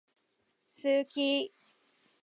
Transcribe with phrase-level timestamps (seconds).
[0.81, 1.53] 好き